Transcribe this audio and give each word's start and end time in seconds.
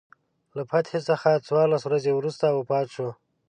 له 0.55 0.63
فتحې 0.69 0.99
څخه 1.09 1.29
څوارلس 1.47 1.81
ورځې 1.85 2.11
وروسته 2.13 2.45
وفات 2.57 2.87
شو. 2.95 3.09